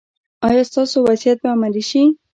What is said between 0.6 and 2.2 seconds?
ستاسو وصیت به عملي شي؟